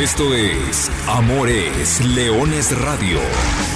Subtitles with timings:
[0.00, 3.20] Esto es Amores Leones Radio,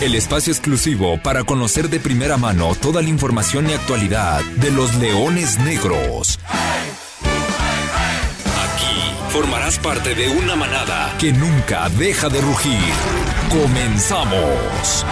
[0.00, 4.94] el espacio exclusivo para conocer de primera mano toda la información y actualidad de los
[4.94, 6.38] leones negros.
[8.56, 12.94] Aquí formarás parte de una manada que nunca deja de rugir.
[13.50, 15.04] Comenzamos.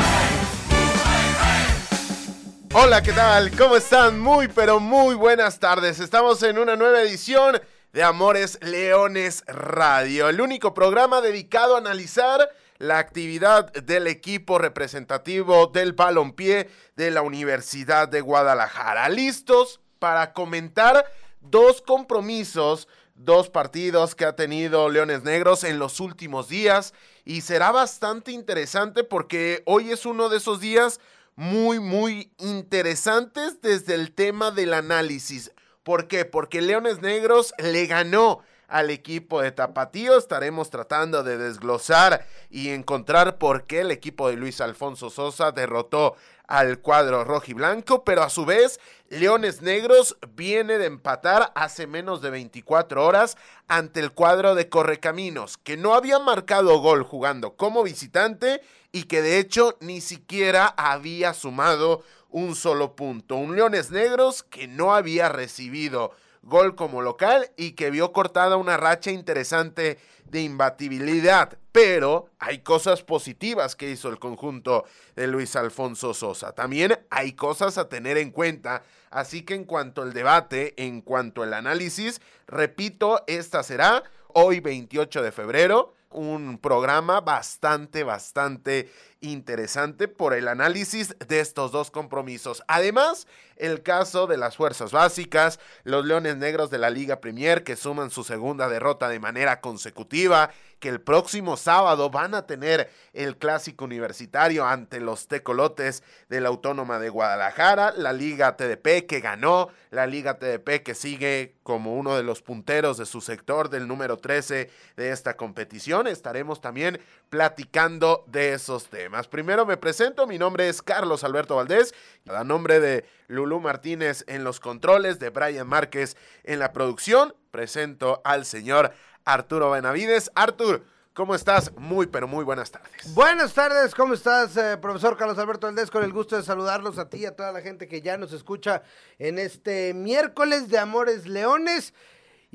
[2.72, 3.50] Hola, ¿qué tal?
[3.50, 4.18] ¿Cómo están?
[4.18, 6.00] Muy, pero muy buenas tardes.
[6.00, 7.60] Estamos en una nueva edición
[7.92, 15.66] de Amores Leones Radio, el único programa dedicado a analizar la actividad del equipo representativo
[15.66, 19.10] del balompié de la Universidad de Guadalajara.
[19.10, 21.04] ¿Listos para comentar
[21.42, 26.94] dos compromisos, dos partidos que ha tenido Leones Negros en los últimos días?
[27.26, 30.98] Y será bastante interesante porque hoy es uno de esos días
[31.36, 35.52] muy, muy interesantes desde el tema del análisis.
[35.82, 36.24] ¿Por qué?
[36.24, 40.16] Porque Leones Negros le ganó al equipo de Tapatío.
[40.16, 46.16] Estaremos tratando de desglosar y encontrar por qué el equipo de Luis Alfonso Sosa derrotó
[46.46, 51.86] al cuadro rojo y blanco, pero a su vez Leones Negros viene de empatar hace
[51.86, 53.36] menos de 24 horas
[53.68, 58.60] ante el cuadro de Correcaminos, que no había marcado gol jugando como visitante
[58.92, 62.02] y que de hecho ni siquiera había sumado
[62.32, 63.36] un solo punto.
[63.36, 68.76] Un Leones Negros que no había recibido gol como local y que vio cortada una
[68.76, 71.56] racha interesante de imbatibilidad.
[71.70, 76.52] Pero hay cosas positivas que hizo el conjunto de Luis Alfonso Sosa.
[76.52, 78.82] También hay cosas a tener en cuenta.
[79.10, 84.02] Así que en cuanto al debate, en cuanto al análisis, repito, esta será
[84.34, 88.90] hoy 28 de febrero un programa bastante, bastante
[89.22, 92.62] interesante por el análisis de estos dos compromisos.
[92.68, 97.76] Además, el caso de las fuerzas básicas, los Leones Negros de la Liga Premier que
[97.76, 103.36] suman su segunda derrota de manera consecutiva, que el próximo sábado van a tener el
[103.36, 109.68] clásico universitario ante los tecolotes de la Autónoma de Guadalajara, la Liga TDP que ganó,
[109.90, 114.16] la Liga TDP que sigue como uno de los punteros de su sector del número
[114.16, 116.08] 13 de esta competición.
[116.08, 119.11] Estaremos también platicando de esos temas.
[119.30, 121.94] Primero me presento, mi nombre es Carlos Alberto Valdés,
[122.26, 128.22] a nombre de Lulú Martínez en los controles, de Brian Márquez en la producción, presento
[128.24, 128.92] al señor
[129.24, 130.30] Arturo Benavides.
[130.34, 130.84] Artur,
[131.14, 131.72] ¿Cómo estás?
[131.76, 133.12] Muy, pero muy buenas tardes.
[133.12, 135.90] Buenas tardes, ¿cómo estás, eh, profesor Carlos Alberto Valdés?
[135.90, 138.32] Con el gusto de saludarlos a ti y a toda la gente que ya nos
[138.32, 138.82] escucha
[139.18, 141.92] en este miércoles de Amores Leones.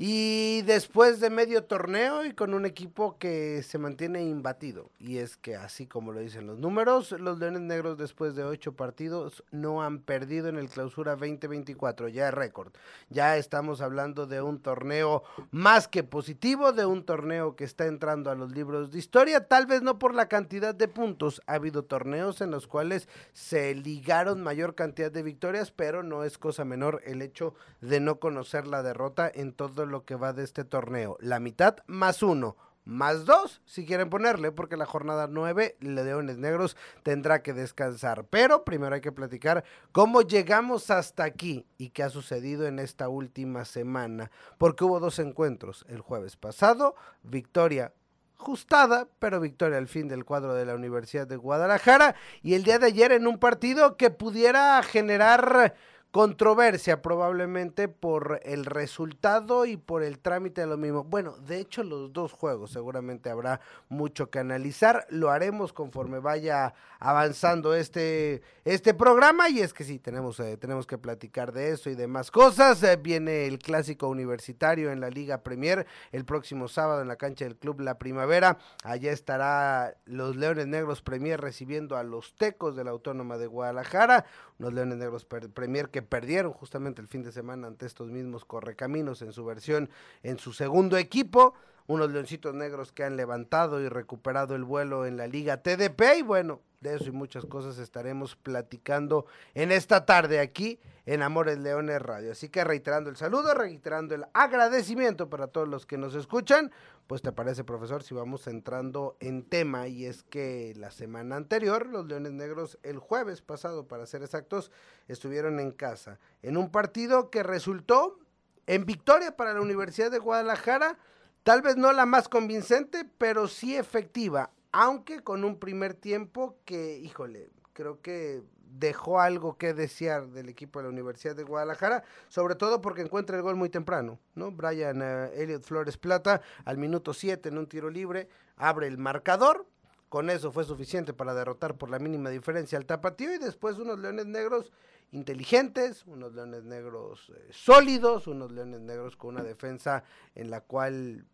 [0.00, 4.90] Y después de medio torneo y con un equipo que se mantiene imbatido.
[5.00, 8.74] Y es que así como lo dicen los números, los Leones Negros después de ocho
[8.74, 12.06] partidos no han perdido en el clausura 2024.
[12.06, 12.72] Ya es récord.
[13.10, 18.30] Ya estamos hablando de un torneo más que positivo, de un torneo que está entrando
[18.30, 19.48] a los libros de historia.
[19.48, 21.42] Tal vez no por la cantidad de puntos.
[21.48, 26.38] Ha habido torneos en los cuales se ligaron mayor cantidad de victorias, pero no es
[26.38, 30.44] cosa menor el hecho de no conocer la derrota en todo lo que va de
[30.44, 31.16] este torneo.
[31.20, 32.56] La mitad más uno.
[32.84, 38.24] Más dos, si quieren ponerle, porque la jornada nueve, Leones Negros tendrá que descansar.
[38.30, 39.62] Pero primero hay que platicar
[39.92, 44.30] cómo llegamos hasta aquí y qué ha sucedido en esta última semana.
[44.56, 45.84] Porque hubo dos encuentros.
[45.90, 47.92] El jueves pasado, victoria
[48.38, 52.14] ajustada, pero victoria al fin del cuadro de la Universidad de Guadalajara.
[52.42, 55.74] Y el día de ayer en un partido que pudiera generar
[56.10, 61.04] Controversia probablemente por el resultado y por el trámite de lo mismo.
[61.04, 63.60] Bueno, de hecho los dos juegos seguramente habrá
[63.90, 65.06] mucho que analizar.
[65.10, 70.86] Lo haremos conforme vaya avanzando este, este programa y es que sí, tenemos, eh, tenemos
[70.86, 72.82] que platicar de eso y demás cosas.
[72.82, 77.44] Eh, viene el clásico universitario en la Liga Premier el próximo sábado en la cancha
[77.44, 78.56] del Club La Primavera.
[78.82, 84.24] Allá estará los Leones Negros Premier recibiendo a los Tecos de la Autónoma de Guadalajara.
[84.58, 89.22] Unos Leones Negros Premier que perdieron justamente el fin de semana ante estos mismos correcaminos
[89.22, 89.90] en su versión
[90.22, 91.54] en su segundo equipo.
[91.86, 96.18] Unos leoncitos negros que han levantado y recuperado el vuelo en la liga TDP.
[96.18, 101.58] Y bueno, de eso y muchas cosas estaremos platicando en esta tarde aquí en Amores
[101.58, 102.32] Leones Radio.
[102.32, 106.70] Así que reiterando el saludo, reiterando el agradecimiento para todos los que nos escuchan,
[107.08, 111.86] pues te parece, profesor, si vamos entrando en tema, y es que la semana anterior,
[111.86, 114.70] los Leones Negros, el jueves pasado, para ser exactos,
[115.08, 118.18] estuvieron en casa, en un partido que resultó
[118.66, 120.98] en victoria para la Universidad de Guadalajara,
[121.42, 126.98] tal vez no la más convincente, pero sí efectiva, aunque con un primer tiempo que,
[126.98, 128.42] híjole, creo que
[128.78, 133.36] dejó algo que desear del equipo de la Universidad de Guadalajara, sobre todo porque encuentra
[133.36, 134.50] el gol muy temprano, ¿no?
[134.50, 139.66] Brian uh, Elliot Flores Plata al minuto 7 en un tiro libre abre el marcador,
[140.08, 143.98] con eso fue suficiente para derrotar por la mínima diferencia al Tapatío y después unos
[143.98, 144.72] Leones Negros
[145.12, 150.04] inteligentes, unos Leones Negros eh, sólidos, unos Leones Negros con una defensa
[150.34, 151.26] en la cual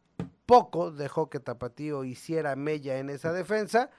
[0.47, 3.91] poco dejó que Tapatío hiciera mella en esa defensa.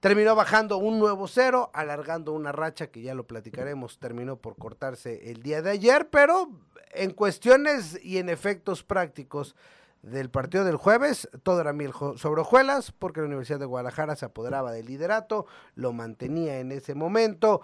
[0.00, 5.30] Terminó bajando un nuevo cero, alargando una racha que ya lo platicaremos, terminó por cortarse
[5.30, 6.50] el día de ayer, pero
[6.92, 9.56] en cuestiones y en efectos prácticos
[10.02, 14.26] del partido del jueves, todo era mil sobre hojuelas, porque la Universidad de Guadalajara se
[14.26, 17.62] apoderaba del liderato, lo mantenía en ese momento,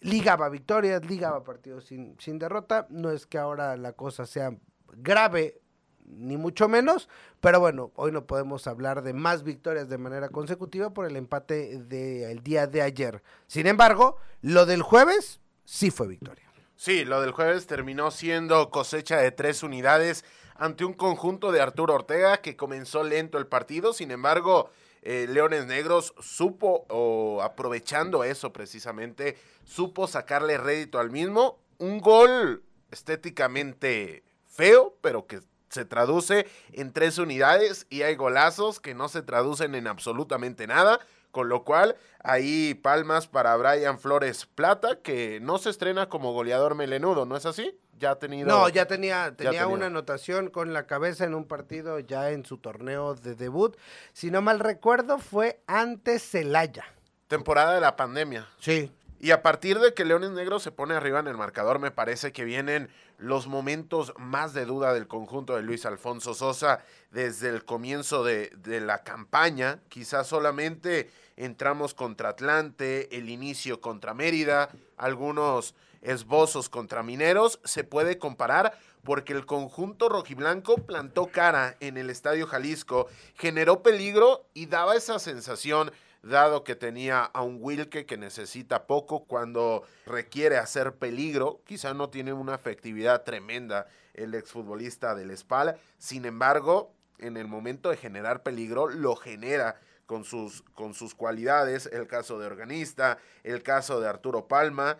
[0.00, 2.86] ligaba victorias, ligaba partidos sin, sin derrota.
[2.90, 4.56] No es que ahora la cosa sea
[4.94, 5.61] grave,
[6.04, 7.08] ni mucho menos,
[7.40, 11.78] pero bueno, hoy no podemos hablar de más victorias de manera consecutiva por el empate
[11.78, 13.22] del día de ayer.
[13.46, 16.44] Sin embargo, lo del jueves sí fue victoria.
[16.76, 20.24] Sí, lo del jueves terminó siendo cosecha de tres unidades
[20.56, 24.70] ante un conjunto de Arturo Ortega que comenzó lento el partido, sin embargo,
[25.02, 31.58] eh, Leones Negros supo, o aprovechando eso precisamente, supo sacarle rédito al mismo.
[31.78, 32.62] Un gol
[32.92, 35.40] estéticamente feo, pero que
[35.72, 41.00] se traduce en tres unidades y hay golazos que no se traducen en absolutamente nada.
[41.30, 46.74] Con lo cual, ahí palmas para Brian Flores Plata, que no se estrena como goleador
[46.74, 47.74] melenudo, ¿no es así?
[47.98, 48.46] Ya ha tenido.
[48.46, 52.58] No, ya tenía, tenía una anotación con la cabeza en un partido ya en su
[52.58, 53.78] torneo de debut.
[54.12, 56.84] Si no mal recuerdo, fue ante Celaya.
[57.28, 58.46] Temporada de la pandemia.
[58.58, 58.92] Sí.
[59.22, 62.32] Y a partir de que Leones Negros se pone arriba en el marcador, me parece
[62.32, 62.88] que vienen
[63.18, 66.80] los momentos más de duda del conjunto de Luis Alfonso Sosa
[67.12, 69.78] desde el comienzo de, la campaña.
[69.88, 77.60] Quizás solamente entramos contra Atlante, el inicio contra Mérida, algunos esbozos contra Mineros.
[77.62, 84.46] Se puede comparar porque el conjunto rojiblanco plantó cara en el Estadio Jalisco, generó peligro
[84.52, 85.92] y daba esa sensación
[86.22, 92.10] dado que tenía a un Wilke que necesita poco cuando requiere hacer peligro, quizá no
[92.10, 98.42] tiene una efectividad tremenda el exfutbolista del SPAL, sin embargo, en el momento de generar
[98.42, 104.08] peligro, lo genera con sus, con sus cualidades, el caso de organista, el caso de
[104.08, 104.98] Arturo Palma,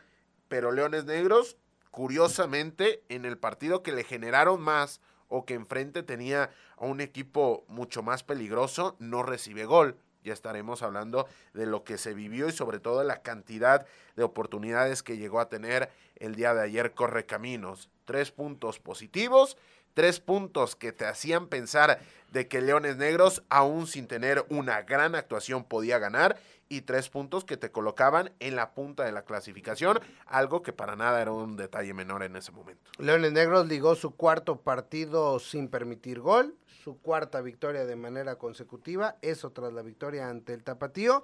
[0.49, 1.57] pero Leones Negros,
[1.91, 7.65] curiosamente, en el partido que le generaron más o que enfrente tenía a un equipo
[7.69, 12.53] mucho más peligroso, no recibe gol ya estaremos hablando de lo que se vivió y
[12.53, 13.87] sobre todo de la cantidad
[14.17, 17.91] de oportunidades que llegó a tener el día de ayer Correcaminos.
[18.05, 19.57] Tres puntos positivos,
[19.95, 25.15] tres puntos que te hacían pensar de que Leones Negros, aún sin tener una gran
[25.15, 26.39] actuación, podía ganar
[26.69, 30.97] y tres puntos que te colocaban en la punta de la clasificación, algo que para
[30.97, 32.91] nada era un detalle menor en ese momento.
[32.99, 39.17] Leones Negros ligó su cuarto partido sin permitir gol, su cuarta victoria de manera consecutiva,
[39.23, 41.23] eso tras la victoria ante el Tapatío,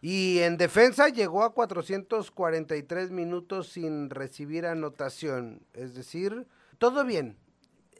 [0.00, 6.46] y en defensa llegó a 443 minutos sin recibir anotación, es decir,
[6.78, 7.36] todo bien.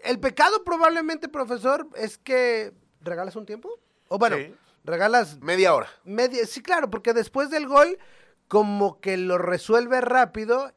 [0.05, 3.69] El pecado probablemente, profesor, es que regalas un tiempo.
[4.09, 4.37] O bueno,
[4.85, 5.39] regalas...
[5.41, 5.89] Media hora.
[6.05, 7.99] Media, sí, claro, porque después del gol,
[8.49, 10.73] como que lo resuelve rápido,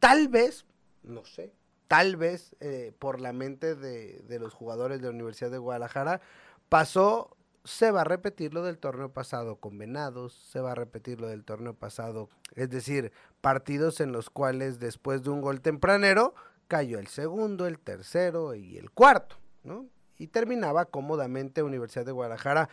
[0.00, 0.66] tal vez,
[1.02, 1.52] no sé,
[1.88, 6.20] tal vez eh, por la mente de, de, los jugadores de la Universidad de Guadalajara,
[6.68, 11.20] pasó, se va a repetir lo del torneo pasado con Venados, se va a repetir
[11.20, 16.34] lo del torneo pasado, es decir, partidos en los cuales después de un gol tempranero
[16.68, 19.86] cayó el segundo, el tercero y el cuarto, ¿no?
[20.16, 22.68] Y terminaba cómodamente Universidad de Guadalajara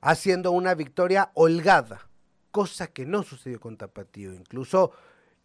[0.00, 2.08] haciendo una victoria holgada,
[2.50, 4.32] cosa que no sucedió con Tapatío.
[4.32, 4.92] Incluso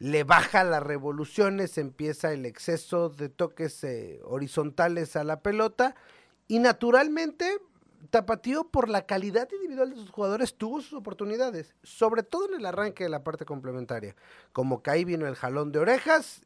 [0.02, 5.94] le baja las revoluciones, empieza el exceso de toques eh, horizontales a la pelota
[6.48, 7.60] y naturalmente
[8.10, 12.66] Tapatío por la calidad individual de sus jugadores tuvo sus oportunidades, sobre todo en el
[12.66, 14.16] arranque de la parte complementaria,
[14.54, 16.42] como que ahí vino el jalón de orejas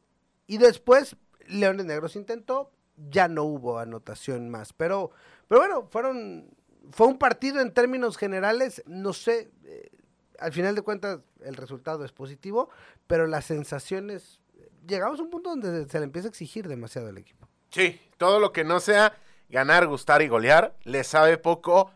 [0.46, 2.70] y después Leones Negros intentó,
[3.10, 5.12] ya no hubo anotación más, pero,
[5.48, 6.50] pero bueno, fueron
[6.92, 9.88] fue un partido en términos generales, no sé, eh,
[10.38, 12.70] al final de cuentas el resultado es positivo,
[13.06, 14.40] pero las sensaciones,
[14.86, 17.48] llegamos a un punto donde se le empieza a exigir demasiado al equipo.
[17.70, 19.16] Sí, todo lo que no sea
[19.48, 21.90] ganar, gustar y golear, le sabe poco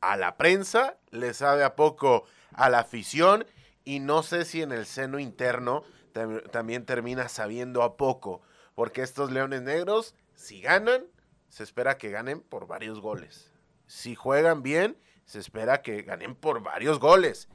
[0.00, 3.46] a la prensa, le sabe a poco a la afición
[3.84, 5.84] y no sé si en el seno interno
[6.50, 8.42] también termina sabiendo a poco,
[8.74, 11.06] porque estos Leones Negros, si ganan,
[11.48, 13.50] se espera que ganen por varios goles
[13.90, 17.48] si juegan bien, se espera que ganen por varios goles.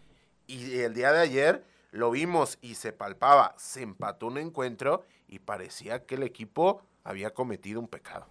[0.47, 5.39] Y el día de ayer lo vimos y se palpaba, se empató un encuentro y
[5.39, 8.27] parecía que el equipo había cometido un pecado.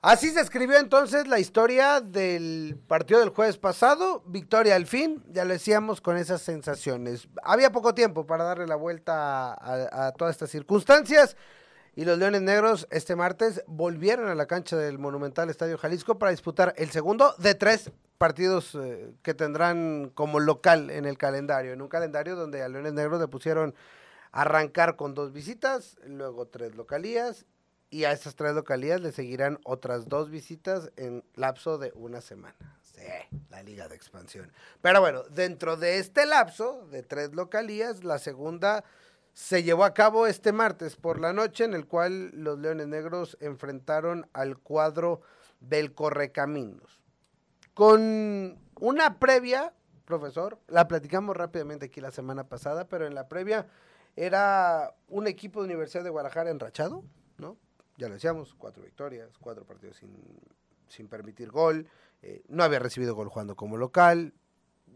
[0.00, 5.44] Así se escribió entonces la historia del partido del jueves pasado, victoria al fin, ya
[5.44, 7.26] lo decíamos con esas sensaciones.
[7.42, 11.36] Había poco tiempo para darle la vuelta a, a todas estas circunstancias
[11.98, 16.30] y los Leones Negros este martes volvieron a la cancha del Monumental Estadio Jalisco para
[16.30, 21.82] disputar el segundo de tres partidos eh, que tendrán como local en el calendario, en
[21.82, 23.74] un calendario donde a Leones Negros le pusieron
[24.30, 27.46] arrancar con dos visitas, luego tres localías
[27.90, 32.78] y a esas tres localías le seguirán otras dos visitas en lapso de una semana.
[32.80, 33.02] Sí,
[33.50, 34.52] la liga de expansión.
[34.82, 38.84] Pero bueno, dentro de este lapso de tres localías, la segunda
[39.38, 43.38] se llevó a cabo este martes por la noche, en el cual los Leones Negros
[43.40, 45.20] enfrentaron al cuadro
[45.60, 47.00] del Correcaminos.
[47.72, 49.72] Con una previa,
[50.04, 53.68] profesor, la platicamos rápidamente aquí la semana pasada, pero en la previa
[54.16, 57.04] era un equipo de Universidad de Guadalajara enrachado,
[57.36, 57.56] ¿no?
[57.96, 60.16] Ya lo decíamos, cuatro victorias, cuatro partidos sin,
[60.88, 61.86] sin permitir gol,
[62.22, 64.34] eh, no había recibido gol jugando como local,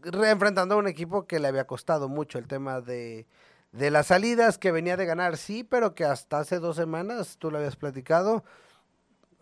[0.03, 3.25] enfrentando a un equipo que le había costado mucho el tema de
[3.73, 7.49] de las salidas que venía de ganar, sí, pero que hasta hace dos semanas, tú
[7.51, 8.45] lo habías platicado,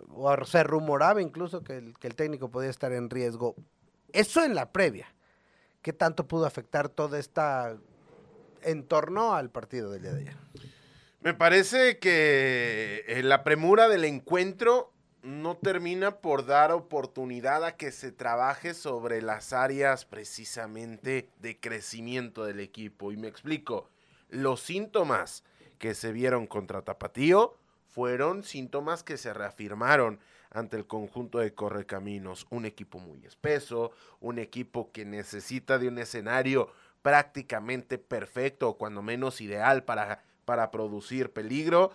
[0.10, 3.56] o se rumoraba incluso que el, que el técnico podía estar en riesgo.
[4.14, 5.14] Eso en la previa.
[5.82, 7.78] ¿Qué tanto pudo afectar todo esta
[8.64, 10.38] entorno al partido del día de ayer?
[11.20, 17.92] Me parece que eh, la premura del encuentro no termina por dar oportunidad a que
[17.92, 23.12] se trabaje sobre las áreas precisamente de crecimiento del equipo.
[23.12, 23.91] Y me explico
[24.32, 25.44] los síntomas
[25.78, 30.20] que se vieron contra Tapatío fueron síntomas que se reafirmaron
[30.50, 32.48] ante el conjunto de Correcaminos.
[32.50, 36.72] Un equipo muy espeso, un equipo que necesita de un escenario
[37.02, 41.92] prácticamente perfecto, o cuando menos ideal para, para producir peligro,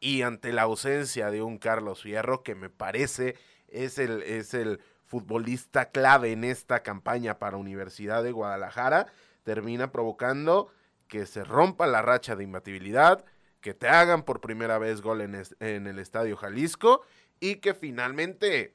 [0.00, 3.36] y ante la ausencia de un Carlos Fierro, que me parece
[3.68, 9.06] es el, es el futbolista clave en esta campaña para Universidad de Guadalajara,
[9.42, 10.70] termina provocando
[11.08, 13.24] que se rompa la racha de imbatibilidad,
[13.60, 17.02] que te hagan por primera vez gol en, en el Estadio Jalisco
[17.40, 18.74] y que finalmente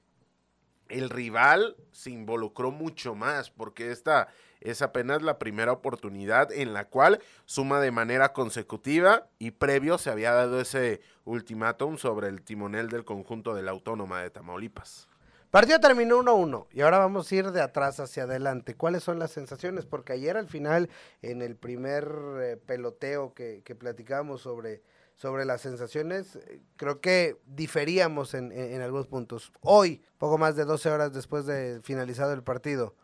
[0.90, 4.28] el rival se involucró mucho más, porque esta
[4.62, 10.10] es apenas la primera oportunidad en la cual suma de manera consecutiva y previo se
[10.10, 15.08] había dado ese ultimátum sobre el timonel del conjunto de la Autónoma de Tamaulipas.
[15.54, 18.74] Partido terminó 1-1 y ahora vamos a ir de atrás hacia adelante.
[18.74, 19.86] ¿Cuáles son las sensaciones?
[19.86, 20.90] Porque ayer al final,
[21.22, 24.82] en el primer eh, peloteo que, que platicábamos sobre,
[25.16, 29.54] sobre las sensaciones, eh, creo que diferíamos en, en, algunos puntos.
[29.62, 32.96] Hoy, poco más de 12 horas después de finalizado el partido,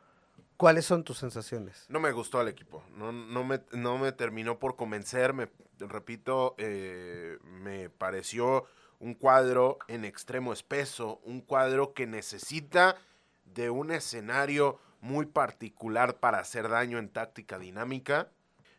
[0.58, 1.86] ¿cuáles son tus sensaciones?
[1.88, 6.56] No me gustó el equipo, no, no, me, no me terminó por convencer, me, repito,
[6.58, 8.66] eh, me pareció
[9.00, 12.98] un cuadro en extremo espeso, un cuadro que necesita
[13.46, 18.30] de un escenario muy particular para hacer daño en táctica dinámica.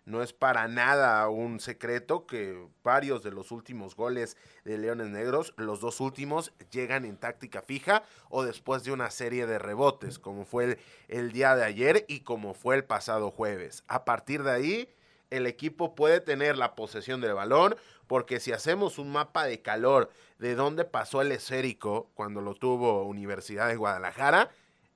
[0.05, 5.55] No es para nada un secreto que varios de los últimos goles de Leones Negros,
[5.57, 10.45] los dos últimos, llegan en táctica fija o después de una serie de rebotes, como
[10.45, 13.85] fue el, día de ayer y como fue el pasado jueves.
[13.89, 14.89] A partir de ahí,
[15.31, 20.11] el equipo puede tener la posesión del balón, porque si hacemos un mapa de calor
[20.39, 24.51] de dónde pasó el esférico cuando lo tuvo Universidad de Guadalajara,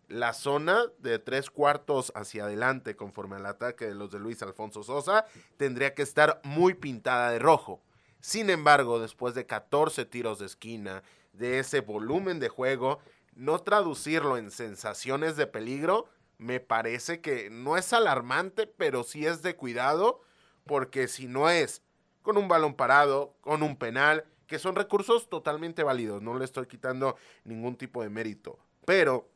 [0.09, 4.83] la zona de tres cuartos hacia adelante conforme al ataque de los de Luis Alfonso
[4.83, 5.25] Sosa
[5.57, 7.81] tendría que estar muy pintada de rojo.
[8.21, 13.01] Sin embargo, después de 14 tiros de esquina, de ese volumen de juego,
[13.35, 19.43] no traducirlo en sensaciones de peligro me parece que no es alarmante, pero sí es
[19.43, 20.21] de cuidado,
[20.65, 21.83] porque si no es
[22.23, 26.67] con un balón parado, con un penal, que son recursos totalmente válidos, no le estoy
[26.67, 29.29] quitando ningún tipo de mérito, pero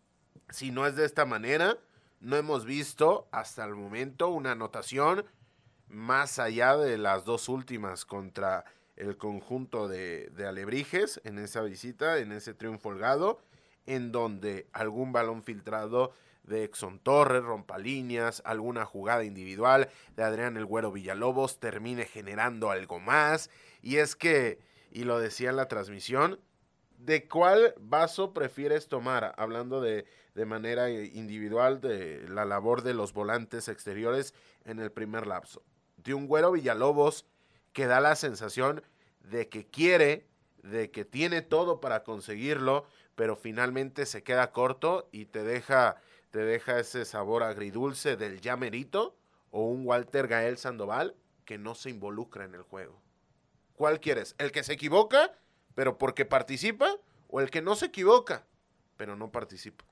[0.50, 1.78] si no es de esta manera,
[2.20, 5.24] no hemos visto hasta el momento una anotación
[5.88, 8.64] más allá de las dos últimas contra
[8.96, 13.40] el conjunto de, de Alebrijes en esa visita, en ese triunfo holgado,
[13.86, 16.12] en donde algún balón filtrado
[16.48, 22.98] de Exxon Torres, rompalíneas, alguna jugada individual de Adrián El Güero Villalobos termine generando algo
[22.98, 23.50] más.
[23.82, 24.58] Y es que,
[24.90, 26.40] y lo decía en la transmisión,
[26.98, 29.34] ¿de cuál vaso prefieres tomar?
[29.36, 35.26] Hablando de, de manera individual de la labor de los volantes exteriores en el primer
[35.26, 35.62] lapso.
[35.96, 37.26] De un Güero Villalobos
[37.72, 38.82] que da la sensación
[39.22, 40.26] de que quiere,
[40.62, 46.40] de que tiene todo para conseguirlo, pero finalmente se queda corto y te deja te
[46.40, 49.16] deja ese sabor agridulce del ya merito
[49.50, 53.00] o un Walter Gael Sandoval que no se involucra en el juego?
[53.74, 54.34] ¿Cuál quieres?
[54.38, 55.32] ¿El que se equivoca,
[55.74, 56.90] pero porque participa?
[57.28, 58.44] ¿O el que no se equivoca,
[58.96, 59.84] pero no participa?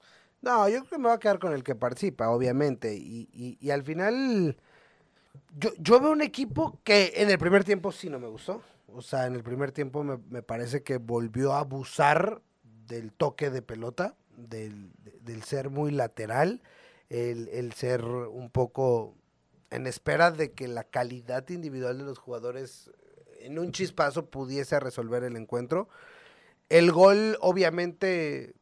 [0.43, 2.95] No, yo creo que me voy a quedar con el que participa, obviamente.
[2.95, 4.57] Y, y- y al final,
[5.59, 8.63] yo, yo veo un equipo que en el primer tiempo sí no me gustó.
[8.93, 12.43] O sea, en el primer tiempo me, me parece que volvió a abusar
[12.87, 16.63] del toque de pelota, del, de- del ser muy lateral,
[17.11, 19.15] el, el ser un poco
[19.71, 22.91] en espera de que la calidad individual de los jugadores
[23.41, 25.89] en un chispazo pudiese resolver el encuentro.
[26.69, 28.55] El gol, obviamente,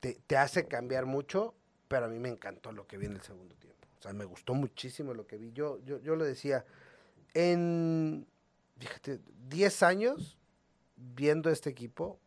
[0.00, 1.54] te, te hace cambiar mucho,
[1.88, 3.86] pero a mí me encantó lo que vi en el segundo tiempo.
[3.98, 5.52] O sea, me gustó muchísimo lo que vi.
[5.52, 6.66] Yo, yo, yo lo decía,
[7.34, 8.26] en,
[8.78, 10.38] fíjate, 10 años
[10.96, 12.18] viendo este equipo,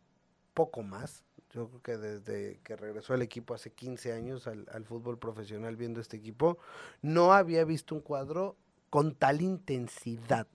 [0.54, 1.22] poco más.
[1.52, 5.76] Yo creo que desde que regresó el equipo hace 15 años al, al fútbol profesional
[5.76, 6.58] viendo este equipo,
[7.02, 8.56] no había visto un cuadro
[8.88, 10.46] con tal intensidad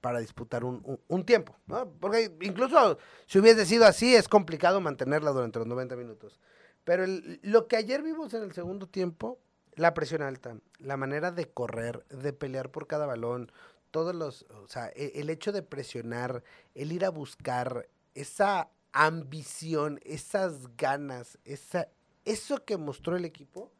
[0.00, 1.88] para disputar un, un- tiempo, ¿no?
[2.00, 6.40] Porque incluso si hubiese sido así, es complicado mantenerla durante los 90 minutos.
[6.84, 7.04] Pero
[7.42, 9.38] lo que ayer vimos en el segundo tiempo,
[9.76, 13.50] la presión alta, la manera de correr, de pelear por cada balón,
[13.90, 16.42] todos los, o sea, e- el, hecho de presionar,
[16.74, 21.88] el ir a buscar esa ambición, esas ganas, esa,
[22.24, 23.70] eso que mostró el equipo,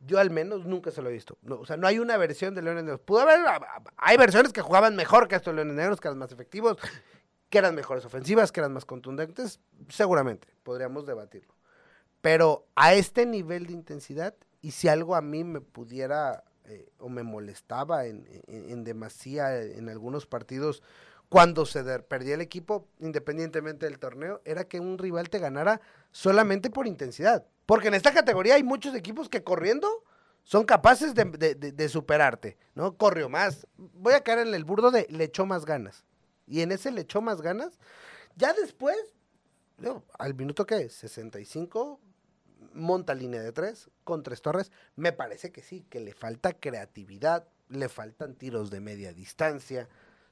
[0.00, 1.38] yo al menos nunca se lo he visto.
[1.42, 3.00] No, o sea, no hay una versión de Leones Negros.
[3.00, 6.18] Pudo haber, a- a- hay versiones que jugaban mejor que estos Leones Negros, que eran
[6.18, 6.76] más efectivos,
[7.50, 11.54] que eran mejores ofensivas, que eran más contundentes, seguramente, podríamos debatirlo.
[12.20, 17.10] Pero a este nivel de intensidad, y si algo a mí me pudiera eh, o
[17.10, 20.82] me molestaba en, en- en demasía en algunos partidos
[21.34, 25.80] cuando se perdía el equipo, independientemente del torneo, era que un rival te ganara
[26.12, 27.44] solamente por intensidad.
[27.66, 30.04] Porque en esta categoría hay muchos equipos que corriendo
[30.44, 32.96] son capaces de, superarte, ¿no?
[32.96, 33.66] Corrió más.
[33.76, 36.04] Voy a caer en el burdo de le echó más ganas.
[36.46, 37.80] Y en ese le echó más ganas,
[38.36, 38.96] ya después,
[40.16, 41.98] al minuto que 65,
[42.74, 44.70] monta línea de tres con tres torres.
[44.94, 49.88] Me parece que sí, que le falta creatividad, le faltan tiros de media distancia,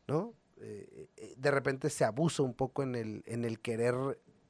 [0.07, 0.35] ¿no?
[0.65, 3.95] Eh, eh, de repente se abusa un poco en el, en el querer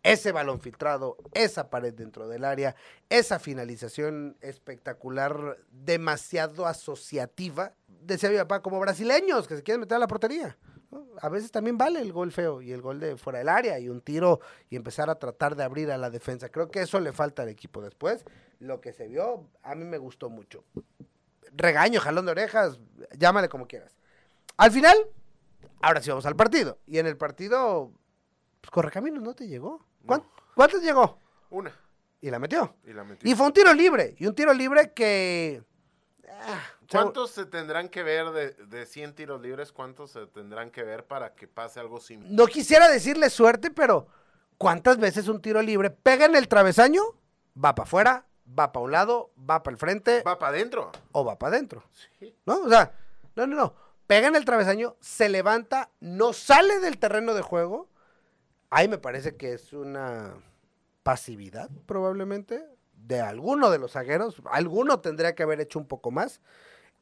[0.03, 2.75] ese balón filtrado, esa pared dentro del área,
[3.09, 7.73] esa finalización espectacular, demasiado asociativa.
[7.87, 10.59] Decía mi papá, como brasileños que se quieren meter a la portería.
[11.23, 13.89] A veces también vale el gol feo y el gol de fuera del área y
[13.89, 16.51] un tiro y empezar a tratar de abrir a la defensa.
[16.51, 18.25] Creo que eso le falta al equipo después.
[18.59, 20.65] Lo que se vio, a mí me gustó mucho.
[21.53, 22.79] Regaño, jalón de orejas,
[23.17, 23.97] llámale como quieras.
[24.59, 24.97] Al final,
[25.83, 26.79] ahora sí vamos al partido.
[26.87, 27.93] Y en el partido,
[28.61, 29.85] pues Correcaminos no te llegó.
[30.07, 31.19] ¿Cuán- ¿Cuántos llegó?
[31.51, 31.73] Una.
[32.21, 32.77] Y la metió.
[32.85, 33.29] Y la metió.
[33.31, 34.15] Y fue un tiro libre.
[34.19, 35.63] Y un tiro libre que.
[36.29, 39.73] ah, ¿Cuántos se tendrán que ver de, de 100 tiros libres?
[39.73, 42.33] ¿Cuántos se tendrán que ver para que pase algo similar?
[42.33, 44.07] No quisiera decirle suerte, pero
[44.59, 47.03] ¿cuántas veces un tiro libre pega en el travesaño?
[47.57, 50.93] Va para afuera, va para un lado, va para el frente Va para adentro.
[51.13, 51.83] o va para adentro.
[52.19, 52.35] Sí.
[52.45, 52.61] ¿No?
[52.61, 52.93] O sea,
[53.37, 53.75] no, no, no.
[54.13, 57.89] Pega en el travesaño, se levanta, no sale del terreno de juego.
[58.69, 60.35] Ahí me parece que es una
[61.03, 64.43] pasividad, probablemente, de alguno de los zagueros.
[64.51, 66.43] Alguno tendría que haber hecho un poco más.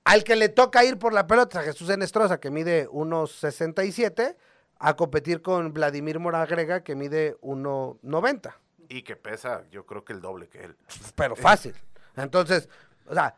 [0.05, 4.37] Al que le toca ir por la pelota, a Jesús Enestrosa, que mide 1.67,
[4.79, 8.55] a competir con Vladimir Moragrega, que mide 1.90
[8.88, 10.77] Y que pesa, yo creo que el doble que él.
[11.16, 11.75] pero fácil.
[12.14, 12.68] Entonces,
[13.05, 13.35] o sea,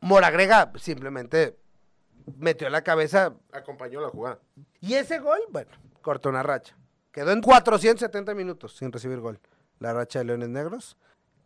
[0.00, 1.59] Moragrega simplemente
[2.38, 4.38] metió la cabeza Acompañó la jugada.
[4.80, 5.70] y ese gol, bueno,
[6.02, 6.76] cortó una racha.
[7.12, 9.40] Quedó en 470 minutos sin recibir gol.
[9.78, 10.96] La racha de Leones Negros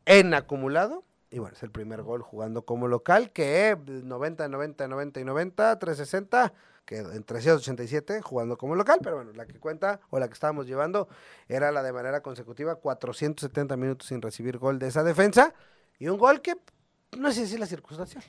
[0.06, 1.04] en acumulado.
[1.30, 5.24] Y bueno, es el primer gol jugando como local que eh, 90, 90, 90 y
[5.24, 6.52] 90, 360,
[6.84, 10.66] quedó en 387 jugando como local, pero bueno, la que cuenta o la que estábamos
[10.66, 11.08] llevando
[11.48, 15.54] era la de manera consecutiva, 470 minutos sin recibir gol de esa defensa
[15.98, 16.56] y un gol que
[17.18, 18.22] no sé si es la circunstancial.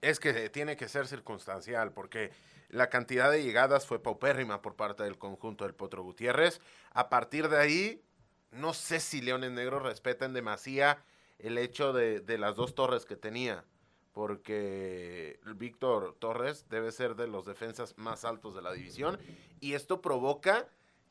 [0.00, 2.30] Es que tiene que ser circunstancial, porque
[2.68, 6.60] la cantidad de llegadas fue paupérrima por parte del conjunto del Potro Gutiérrez.
[6.92, 8.02] A partir de ahí,
[8.50, 10.98] no sé si Leones Negros respeta en demasía
[11.38, 13.64] el hecho de, de las dos torres que tenía,
[14.12, 19.18] porque Víctor Torres debe ser de los defensas más altos de la división,
[19.60, 20.68] y esto provoca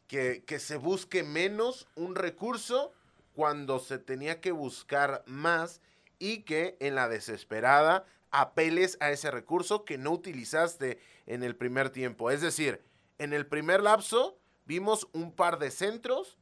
[0.08, 2.94] que, que se busque menos un recurso
[3.34, 5.82] cuando se tenía que buscar más
[6.20, 11.92] y que en la desesperada apeles a ese recurso que no utilizaste en el primer
[11.92, 12.32] tiempo.
[12.32, 12.82] Es decir,
[13.20, 16.38] en el primer lapso vimos un par de centros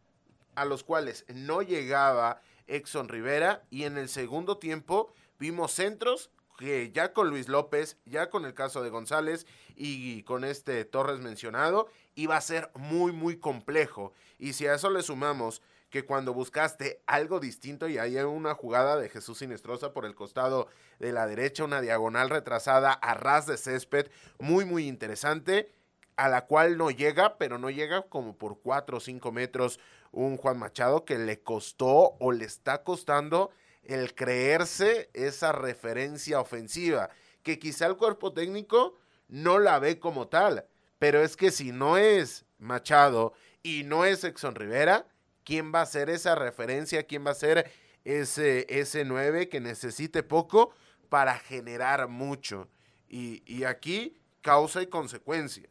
[0.56, 6.92] a los cuales no llegaba Exxon Rivera y en el segundo tiempo vimos centros que
[6.92, 11.90] ya con Luis López, ya con el caso de González y con este Torres mencionado,
[12.16, 14.14] iba a ser muy, muy complejo.
[14.38, 18.98] Y si a eso le sumamos que cuando buscaste algo distinto y hay una jugada
[18.98, 23.58] de Jesús Sinestrosa por el costado de la derecha, una diagonal retrasada a ras de
[23.58, 25.74] césped, muy, muy interesante,
[26.16, 29.80] a la cual no llega, pero no llega como por 4 o 5 metros
[30.12, 33.52] un Juan Machado que le costó o le está costando
[33.84, 37.10] el creerse esa referencia ofensiva,
[37.44, 40.66] que quizá el cuerpo técnico no la ve como tal,
[41.00, 45.08] pero es que si no es Machado y no es Exxon Rivera,
[45.52, 47.04] ¿quién va a ser esa referencia?
[47.04, 47.70] ¿Quién va a ser
[48.06, 50.74] ese, ese 9 que necesite poco
[51.10, 52.70] para generar mucho?
[53.10, 55.68] Y, y aquí causa y consecuencia.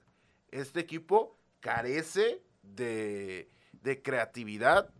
[0.50, 3.48] Este equipo carece de,
[3.80, 4.90] de creatividad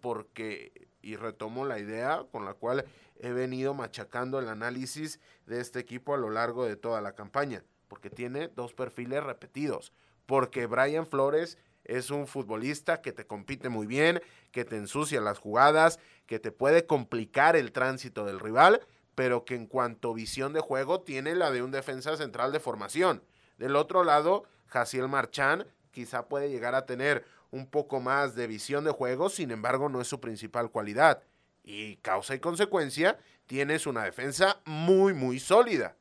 [0.00, 2.84] porque, y retomo la idea con la cual
[3.18, 7.64] he venido machacando el análisis de este equipo a lo largo de toda la campaña,
[7.88, 9.92] porque tiene dos perfiles repetidos,
[10.26, 15.38] porque Brian Flores es un futbolista que te compite muy bien, que te ensucia las
[15.38, 18.80] jugadas, que te puede complicar el tránsito del rival,
[19.14, 23.22] pero que en cuanto visión de juego tiene la de un defensa central de formación.
[23.58, 28.84] Del otro lado, Jaciel Marchán quizá puede llegar a tener un poco más de visión
[28.84, 31.22] de juego, sin embargo no es su principal cualidad.
[31.62, 35.96] Y causa y consecuencia, tienes una defensa muy, muy sólida.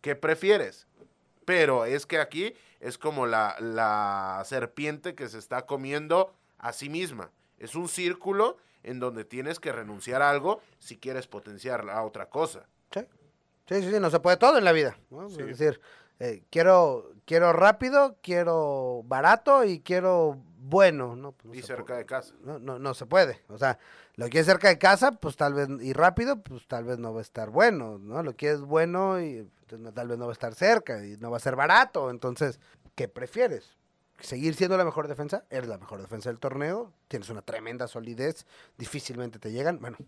[0.00, 0.86] ¿Qué prefieres?
[1.44, 6.88] Pero es que aquí es como la, la serpiente que se está comiendo a sí
[6.88, 7.30] misma.
[7.58, 12.28] Es un círculo en donde tienes que renunciar a algo si quieres potenciar a otra
[12.28, 12.66] cosa.
[12.92, 13.00] Sí.
[13.68, 14.96] Sí, sí, no se puede todo en la vida.
[15.28, 15.80] Es decir,
[16.20, 21.16] eh, quiero, quiero rápido, quiero barato y quiero bueno.
[21.16, 22.34] No, pues y cerca de casa.
[22.42, 23.42] No, no, no se puede.
[23.48, 23.78] O sea,
[24.14, 27.20] lo quieres cerca de casa, pues tal vez, y rápido, pues tal vez no va
[27.20, 28.22] a estar bueno, ¿no?
[28.22, 31.36] Lo quieres bueno y pues, tal vez no va a estar cerca y no va
[31.36, 32.10] a ser barato.
[32.10, 32.60] Entonces,
[32.94, 33.76] ¿qué prefieres?
[34.20, 38.46] seguir siendo la mejor defensa, eres la mejor defensa del torneo, tienes una tremenda solidez,
[38.78, 39.78] difícilmente te llegan.
[39.80, 39.98] Bueno,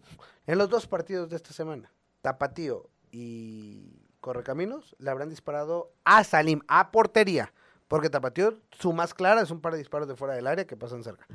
[0.46, 1.92] en los dos partidos de esta semana,
[2.22, 7.52] Tapatío y Correcaminos le habrán disparado a Salim, a portería.
[7.88, 10.76] Porque Tapatío, su más clara es un par de disparos de fuera del área que
[10.76, 11.26] pasan cerca.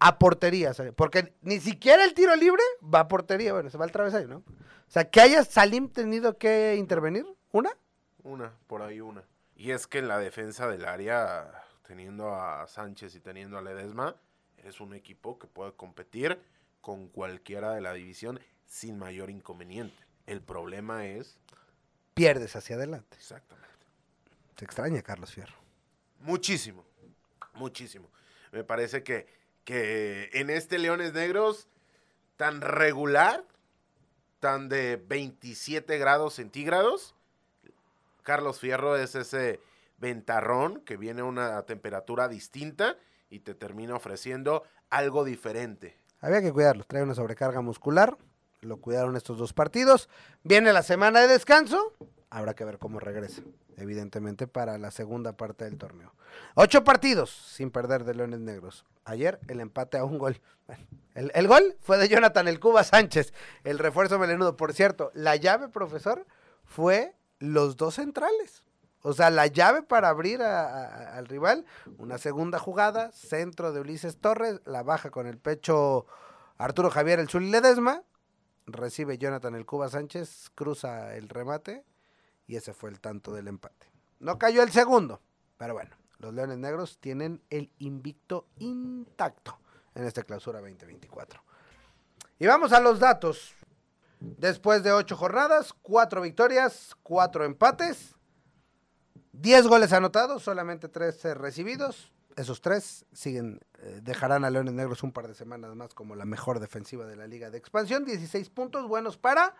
[0.00, 3.92] A portería, porque ni siquiera el tiro libre va a portería, bueno, se va al
[3.92, 4.36] travesaño, ¿no?
[4.38, 7.70] O sea, que haya Salim tenido que intervenir, ¿una?
[8.24, 9.22] Una, por ahí una.
[9.54, 14.16] Y es que en la defensa del área, teniendo a Sánchez y teniendo a Ledesma,
[14.56, 16.40] es un equipo que puede competir
[16.80, 19.96] con cualquiera de la división sin mayor inconveniente.
[20.26, 21.38] El problema es...
[22.14, 23.16] Pierdes hacia adelante.
[23.16, 23.68] Exactamente.
[24.56, 25.54] Se extraña Carlos Fierro.
[26.20, 26.84] Muchísimo,
[27.54, 28.08] muchísimo.
[28.52, 29.26] Me parece que,
[29.64, 31.68] que en este Leones Negros
[32.36, 33.44] tan regular,
[34.38, 37.14] tan de 27 grados centígrados,
[38.22, 39.60] Carlos Fierro es ese
[39.98, 42.96] ventarrón que viene a una temperatura distinta
[43.28, 45.96] y te termina ofreciendo algo diferente.
[46.20, 48.16] Había que cuidarlo, trae una sobrecarga muscular,
[48.60, 50.08] lo cuidaron estos dos partidos.
[50.42, 51.94] Viene la semana de descanso,
[52.30, 53.42] habrá que ver cómo regresa,
[53.76, 56.14] evidentemente, para la segunda parte del torneo.
[56.54, 58.86] Ocho partidos sin perder de Leones Negros.
[59.04, 60.40] Ayer el empate a un gol.
[61.14, 64.56] el, el, gol fue de Jonathan El Cuba Sánchez, el refuerzo melenudo.
[64.56, 66.26] Por cierto, la llave, profesor,
[66.64, 68.62] fue los dos centrales.
[69.02, 71.64] O sea, la llave para abrir al rival,
[71.98, 76.06] una segunda jugada, centro de Ulises Torres, la baja con el pecho
[76.58, 78.02] Arturo Javier el Zuli Ledesma,
[78.66, 81.82] recibe Jonathan el Cuba Sánchez, cruza el remate
[82.50, 83.86] y ese fue el tanto del empate.
[84.18, 85.20] No cayó el segundo,
[85.56, 89.60] pero bueno, los Leones Negros tienen el invicto intacto
[89.94, 91.40] en esta clausura 2024.
[92.40, 93.54] Y vamos a los datos.
[94.18, 98.16] Después de ocho jornadas, cuatro victorias, cuatro empates,
[99.30, 102.10] diez goles anotados, solamente tres recibidos.
[102.34, 106.24] Esos tres siguen, eh, dejarán a Leones Negros un par de semanas más como la
[106.24, 108.04] mejor defensiva de la Liga de Expansión.
[108.04, 109.54] 16 puntos buenos para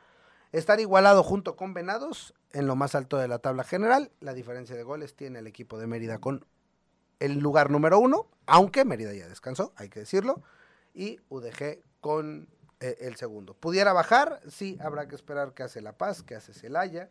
[0.52, 4.10] estar igualado junto con Venados en lo más alto de la tabla general.
[4.20, 6.44] La diferencia de goles tiene el equipo de Mérida con
[7.20, 10.42] el lugar número uno, aunque Mérida ya descansó, hay que decirlo,
[10.94, 12.48] y UDG con
[12.80, 13.54] eh, el segundo.
[13.54, 14.40] ¿Pudiera bajar?
[14.48, 17.10] Sí, habrá que esperar qué hace La Paz, qué hace Celaya,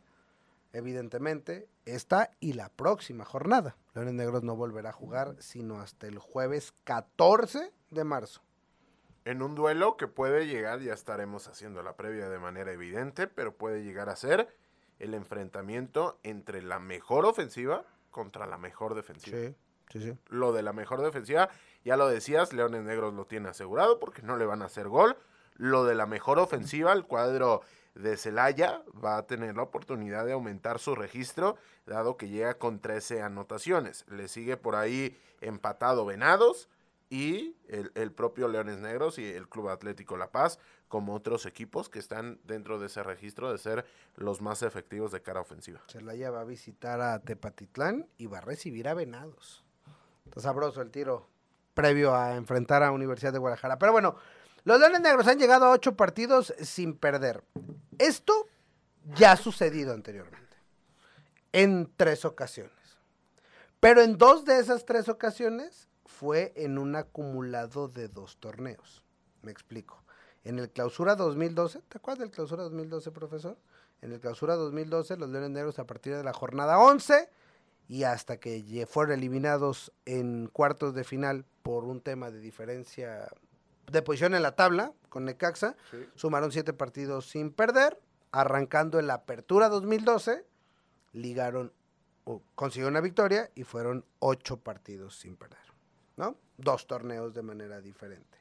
[0.74, 3.78] evidentemente, esta y la próxima jornada.
[3.94, 8.42] Leones Negros no volverá a jugar sino hasta el jueves 14 de marzo.
[9.30, 13.54] En un duelo que puede llegar, ya estaremos haciendo la previa de manera evidente, pero
[13.54, 14.48] puede llegar a ser
[14.98, 19.38] el enfrentamiento entre la mejor ofensiva contra la mejor defensiva.
[19.38, 19.56] Sí,
[19.92, 20.18] sí, sí.
[20.30, 21.48] Lo de la mejor defensiva,
[21.86, 25.16] ya lo decías, Leones Negros lo tiene asegurado porque no le van a hacer gol.
[25.54, 27.62] Lo de la mejor ofensiva, el cuadro
[27.94, 32.80] de Celaya va a tener la oportunidad de aumentar su registro, dado que llega con
[32.80, 34.08] 13 anotaciones.
[34.10, 36.68] Le sigue por ahí empatado Venados
[37.10, 42.00] y el, propio Leones Negros y el Club Atlético La Paz, como otros equipos que
[42.00, 45.82] están dentro de ese registro de ser los más efectivos de cara ofensiva.
[45.88, 49.64] Celaya va a visitar a Tepatitlán y va a recibir a Venados.
[50.26, 51.28] Está sabroso el tiro
[51.74, 53.80] previo a enfrentar a Universidad de Guadalajara.
[53.80, 54.16] Pero bueno,
[54.64, 57.44] los Leones Negros han llegado a ocho partidos sin perder.
[57.98, 58.48] Esto
[59.16, 60.58] ya ha sucedido anteriormente,
[61.54, 62.74] en tres ocasiones.
[63.80, 65.89] Pero en dos de esas tres ocasiones
[66.20, 69.06] fue en un acumulado de dos torneos.
[69.42, 70.04] Me explico.
[70.44, 73.58] En el clausura 2012, ¿te acuerdas del clausura 2012, profesor?
[74.02, 77.30] En el clausura 2012, los Leones Negros a partir de la jornada 11
[77.88, 83.30] y hasta que fueron eliminados en cuartos de final por un tema de diferencia
[83.90, 85.78] de posición en la tabla con Necaxa,
[86.16, 87.98] sumaron siete partidos sin perder,
[88.34, 90.46] arrancando en la apertura 2012,
[91.14, 91.72] ligaron,
[92.56, 95.69] consiguieron una victoria y fueron ocho partidos sin perder,
[96.20, 96.36] ¿no?
[96.58, 98.38] Dos torneos de manera diferente.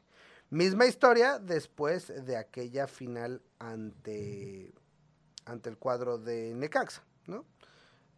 [0.50, 4.74] Misma historia después de aquella final ante,
[5.44, 7.46] ante el cuadro de Necaxa, ¿no?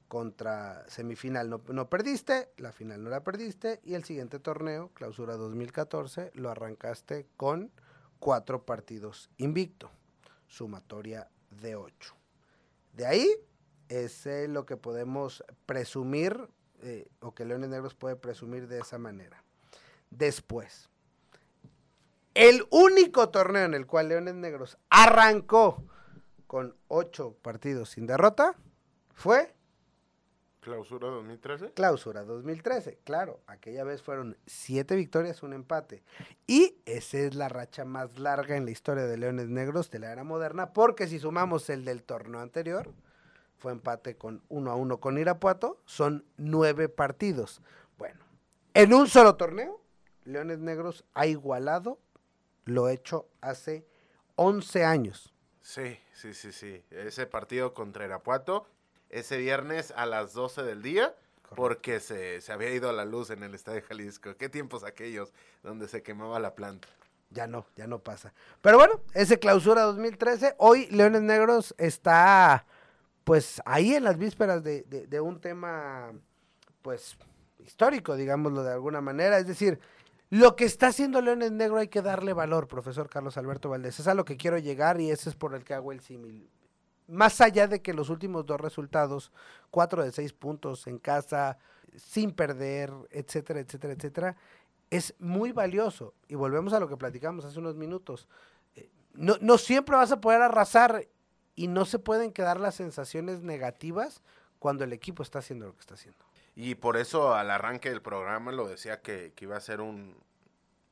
[0.09, 5.37] contra semifinal no, no, perdiste, la final no la perdiste y el siguiente torneo, clausura
[5.37, 7.71] 2014, lo arrancaste con
[8.19, 9.91] cuatro partidos invicto,
[10.49, 12.15] sumatoria de ocho.
[12.93, 13.29] De ahí
[13.89, 16.49] es eh, lo que podemos presumir
[16.83, 19.45] eh, o que Leones Negros puede presumir de esa manera.
[20.11, 20.91] Después,
[22.35, 25.85] el único torneo en el cual Leones Negros arrancó
[26.47, 28.55] con ocho partidos sin derrota
[29.15, 29.55] fue
[30.61, 31.73] ¿Clausura 2013?
[31.73, 33.41] Clausura 2013, claro.
[33.47, 36.03] Aquella vez fueron siete victorias, un empate.
[36.47, 40.13] Y esa es la racha más larga en la historia de Leones Negros de la
[40.13, 42.93] era moderna, porque si sumamos el del torneo anterior,
[43.57, 47.63] fue empate con uno a uno con Irapuato, son nueve partidos.
[47.97, 48.21] Bueno,
[48.75, 49.81] en un solo torneo,
[50.25, 51.99] Leones Negros ha igualado
[52.65, 53.87] lo hecho hace
[54.37, 55.33] 11 años.
[55.61, 56.85] Sí, sí, sí, sí.
[56.91, 58.67] Ese partido contra Irapuato
[59.11, 61.15] ese viernes a las 12 del día
[61.57, 64.37] porque se, se, había ido la luz en el Estadio Jalisco.
[64.37, 66.87] ¿Qué tiempos aquellos donde se quemaba la planta?
[67.31, 68.33] Ya no, ya no pasa.
[68.63, 70.55] Pero bueno, ese clausura 2013.
[70.59, 72.67] Hoy Leones Negros está
[73.25, 76.13] pues ahí en las vísperas de, de un tema
[76.83, 77.17] pues
[77.59, 79.39] histórico, digámoslo de alguna manera.
[79.39, 79.81] Es decir,
[80.31, 84.01] lo que está haciendo Leones Negro hay que darle valor, profesor Carlos Alberto Valdés.
[84.01, 86.49] Es a lo que quiero llegar y ese es por el que hago el símil
[87.11, 89.33] más allá de que los últimos dos resultados,
[89.71, 91.59] cuatro de seis puntos en casa,
[91.97, 94.37] sin perder, etcétera, etcétera, etcétera,
[94.91, 96.15] es muy valioso.
[96.29, 98.29] Y volvemos a lo que platicamos hace unos minutos.
[98.77, 101.07] Eh, no, no siempre vas a poder arrasar
[101.57, 104.23] y no se pueden quedar las sensaciones negativas
[104.59, 106.25] cuando el equipo está haciendo lo que está haciendo.
[106.55, 110.17] Y por eso al arranque del programa lo decía que, iba a ser un,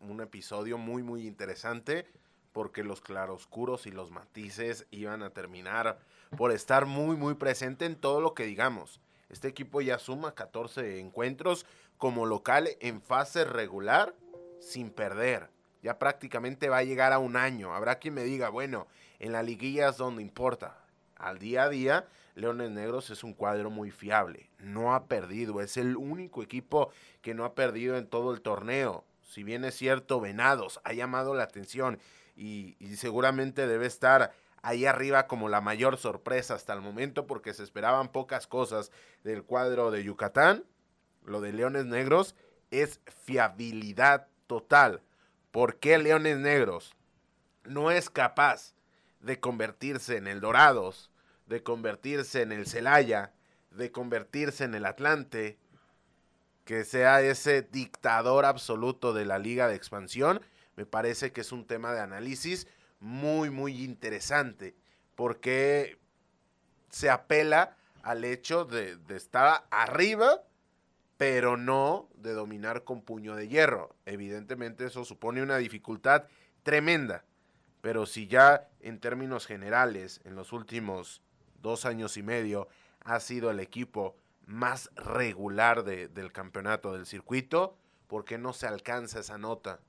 [0.01, 2.07] un episodio muy, muy interesante
[2.53, 5.99] porque los claroscuros y los matices iban a terminar
[6.37, 9.01] por estar muy, muy presente en todo lo que digamos.
[9.29, 11.67] Este equipo ya suma 14 encuentros
[11.99, 14.15] como local en fase regular
[14.61, 15.51] sin perder.
[15.83, 17.75] Ya prácticamente va a llegar a un año.
[17.75, 20.79] Habrá quien me diga, bueno, en la liguilla es donde importa.
[21.17, 22.07] Al día a día,
[22.39, 24.51] Leones Negros es un cuadro muy fiable.
[24.59, 25.61] No ha perdido.
[25.61, 29.05] Es el único equipo que no ha perdido en todo el torneo.
[29.23, 31.99] Si bien es cierto, Venados ha llamado la atención
[32.37, 37.65] y, seguramente debe estar ahí arriba como la mayor sorpresa hasta el momento porque se
[37.65, 38.93] esperaban pocas cosas
[39.25, 40.65] del cuadro de Yucatán.
[41.25, 42.37] Lo de Leones Negros
[42.71, 45.03] es fiabilidad total.
[45.51, 46.95] ¿Por qué Leones Negros
[47.65, 48.75] no es capaz
[49.21, 51.11] de convertirse en el Dorados,
[51.49, 53.33] de convertirse en el Celaya,
[53.73, 55.59] de convertirse en el Atlante,
[56.65, 60.41] que sea ese dictador absoluto de la liga de expansión?
[60.79, 62.69] me parece que es un tema de análisis
[63.01, 64.77] muy, muy interesante,
[65.17, 65.99] porque
[66.89, 70.45] se apela al hecho de, estar arriba,
[71.17, 73.97] pero no de dominar con puño de hierro.
[74.07, 76.29] Evidentemente eso supone una dificultad
[76.63, 77.25] tremenda,
[77.81, 81.23] pero si ya en términos generales, en los últimos
[81.63, 82.69] dos años y medio,
[83.01, 84.17] ha sido el equipo
[84.47, 89.81] más regular del campeonato del circuito, ¿por qué no se alcanza esa nota?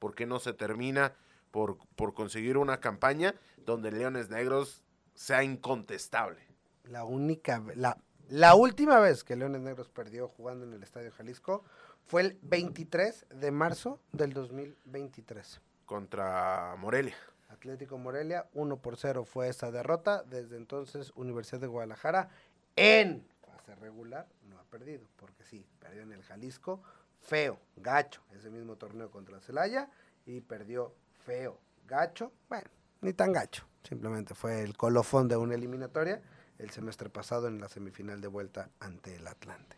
[0.00, 1.14] ¿Por qué no se termina
[1.50, 4.82] por, por conseguir una campaña donde Leones Negros
[5.14, 6.40] sea incontestable?
[6.84, 7.96] La única, la,
[8.28, 11.64] la última vez que Leones Negros perdió jugando en el Estadio Jalisco
[12.04, 15.60] fue el 23 de marzo del 2023.
[15.86, 17.16] Contra Morelia.
[17.48, 20.22] Atlético Morelia, 1 por 0 fue esa derrota.
[20.22, 22.28] Desde entonces, Universidad de Guadalajara
[22.76, 26.82] en fase regular no ha perdido, porque sí, perdió en el Jalisco,
[27.20, 29.90] feo, gacho, ese mismo torneo contra Celaya,
[30.26, 32.68] y perdió feo, gacho, bueno,
[33.00, 36.22] ni tan gacho, simplemente fue el colofón de una eliminatoria
[36.58, 39.76] el semestre pasado en la semifinal de vuelta ante el Atlante.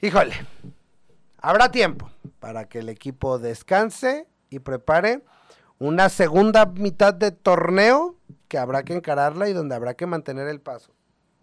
[0.00, 0.34] Híjole,
[1.38, 5.24] habrá tiempo para que el equipo descanse y prepare
[5.78, 8.16] una segunda mitad de torneo
[8.48, 10.92] que habrá que encararla y donde habrá que mantener el paso.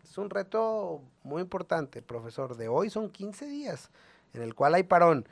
[0.04, 2.56] Es un reto muy importante, profesor.
[2.56, 3.90] De hoy son 15 días
[4.34, 5.28] en el cual hay parón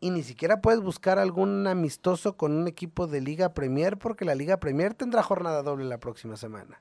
[0.00, 4.34] y ni siquiera puedes buscar algún amistoso con un equipo de Liga Premier porque la
[4.34, 6.80] Liga Premier tendrá jornada doble la próxima semana.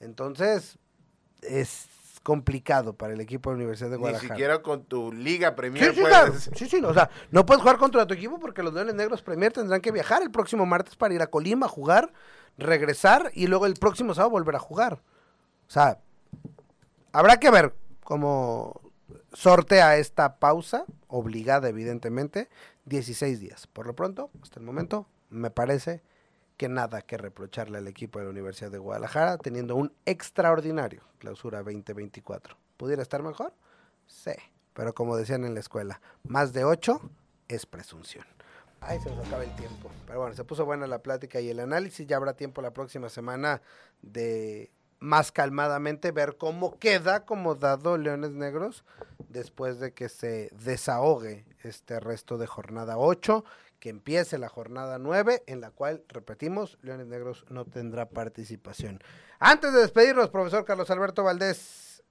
[0.00, 0.78] Entonces,
[1.42, 1.86] es
[2.26, 4.34] complicado para el equipo de la Universidad de Guadalajara.
[4.34, 6.34] Ni siquiera con tu Liga Premier Sí, sí, puedes- claro.
[6.56, 9.22] Sí, sí, no, o sea, no puedes jugar contra tu equipo porque los Leones Negros
[9.22, 12.12] Premier tendrán que viajar el próximo martes para ir a Colima a jugar,
[12.58, 14.94] regresar y luego el próximo sábado volver a jugar.
[14.94, 16.00] O sea,
[17.12, 18.80] habrá que ver cómo
[19.32, 22.48] sortea esta pausa, obligada evidentemente,
[22.86, 23.68] 16 días.
[23.68, 26.02] Por lo pronto, hasta el momento, me parece
[26.56, 31.58] que nada que reprocharle al equipo de la Universidad de Guadalajara, teniendo un extraordinario clausura
[31.58, 32.56] 2024.
[32.76, 33.52] ¿Pudiera estar mejor?
[34.06, 34.32] Sí,
[34.72, 37.00] pero como decían en la escuela, más de 8
[37.48, 38.24] es presunción.
[38.80, 39.90] Ay, se nos acaba el tiempo.
[40.06, 42.06] Pero bueno, se puso buena la plática y el análisis.
[42.06, 43.62] Ya habrá tiempo la próxima semana
[44.02, 48.84] de más calmadamente ver cómo queda acomodado Leones Negros
[49.28, 53.44] después de que se desahogue este resto de jornada 8,
[53.80, 59.00] que empiece la jornada 9, en la cual, repetimos, Leones Negros no tendrá participación.
[59.38, 62.02] Antes de despedirnos, profesor Carlos Alberto Valdés,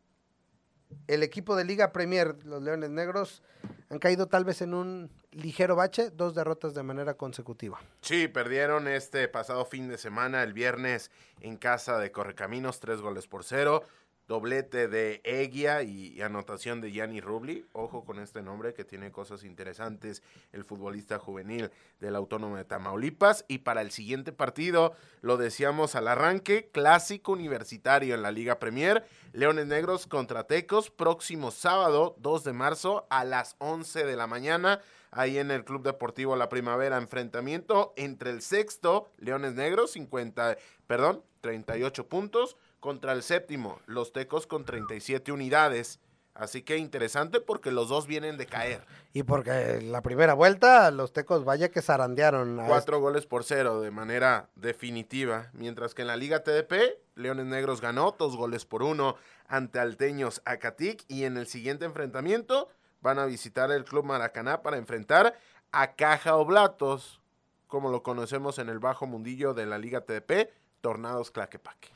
[1.08, 3.44] el equipo de Liga Premier, los Leones Negros,
[3.90, 7.80] han caído tal vez en un ligero bache, dos derrotas de manera consecutiva.
[8.02, 13.28] Sí, perdieron este pasado fin de semana, el viernes, en casa de Correcaminos, tres goles
[13.28, 13.84] por cero.
[14.28, 17.66] Doblete de Eguia y, anotación de Gianni Rubli.
[17.74, 23.46] Ojo con este nombre que tiene cosas interesantes, el futbolista juvenil del Autónomo de Tamaulipas.
[23.48, 29.06] Y para el siguiente partido, lo decíamos al arranque, clásico universitario en la Liga Premier.
[29.32, 34.82] Leones Negros contra Tecos, próximo sábado, 2 de marzo, a las 11 de la mañana
[35.16, 40.58] ahí en el Club Deportivo La Primavera, enfrentamiento entre el sexto, Leones Negros, 50,
[40.88, 46.00] perdón, 38 puntos, contra el séptimo, los Tecos con 37 unidades.
[46.36, 48.86] Así que interesante porque los dos vienen de caer.
[49.14, 52.60] Y porque la primera vuelta, los tecos, vaya que zarandearon.
[52.60, 55.50] a Cuatro goles por cero de manera definitiva.
[55.54, 59.16] Mientras que en la Liga TDP, Leones Negros ganó dos goles por uno
[59.48, 61.06] ante Alteños Acatic.
[61.08, 62.68] Y en el siguiente enfrentamiento
[63.00, 65.40] van a visitar el Club Maracaná para enfrentar
[65.72, 67.22] a Caja Oblatos,
[67.68, 70.50] como lo conocemos en el bajo mundillo de la Liga TDP,
[70.82, 71.90] Tornados Claquepaque,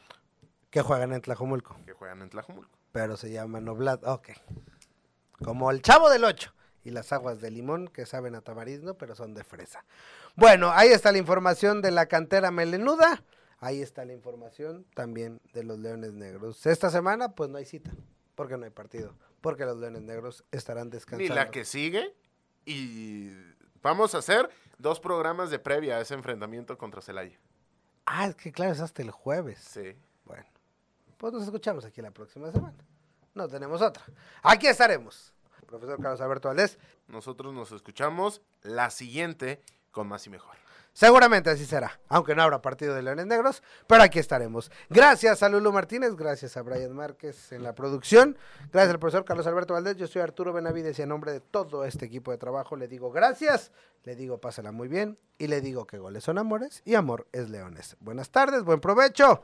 [0.70, 2.78] que juegan en Tlajomulco, que juegan en Tlajumulco.
[2.92, 4.04] pero se llaman Oblad.
[4.06, 4.30] Ok.
[5.44, 6.54] Como el chavo del 8
[6.84, 9.84] y las aguas de limón que saben a tamarindo, pero son de fresa.
[10.36, 13.24] Bueno, ahí está la información de la cantera melenuda.
[13.60, 16.66] Ahí está la información también de los Leones Negros.
[16.66, 17.92] Esta semana, pues no hay cita,
[18.36, 21.36] porque no hay partido, porque los Leones Negros estarán Ni descansando.
[21.36, 22.14] la que sigue.
[22.66, 23.32] Y
[23.82, 27.38] vamos a hacer dos programas de previa a ese enfrentamiento contra Celaya.
[28.06, 29.60] Ah, es que claro, es hasta el jueves.
[29.60, 29.96] Sí.
[30.26, 30.46] Bueno,
[31.20, 32.78] pues nos escuchamos aquí la próxima semana.
[33.36, 34.04] No tenemos otra.
[34.42, 35.34] Aquí estaremos.
[35.68, 36.80] Profesor Carlos Alberto Valdés.
[37.08, 40.56] Nosotros nos escuchamos la siguiente con más y mejor.
[40.94, 44.72] Seguramente así será, aunque no habrá partido de Leones Negros, pero aquí estaremos.
[44.90, 48.38] Gracias a Lulu Martínez, gracias a Brian Márquez en la producción,
[48.72, 51.86] gracias al profesor Carlos Alberto Valdés, yo soy Arturo Benavides y en nombre de todo
[51.86, 53.72] este equipo de trabajo le digo gracias,
[54.04, 57.50] le digo pásala muy bien y le digo que goles son amores y amor es
[57.50, 57.96] leones.
[58.00, 59.44] Buenas tardes, buen provecho